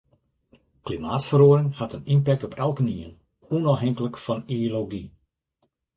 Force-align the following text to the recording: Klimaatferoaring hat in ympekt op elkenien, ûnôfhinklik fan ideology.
Klimaatferoaring 0.89 1.69
hat 1.73 1.93
in 1.97 2.07
ympekt 2.15 2.45
op 2.47 2.57
elkenien, 2.65 3.11
ûnôfhinklik 3.55 4.15
fan 4.25 4.41
ideology. 4.55 5.03